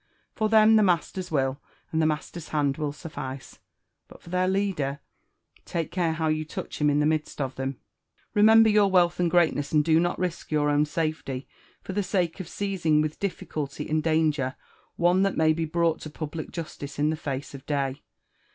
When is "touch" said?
6.43-6.81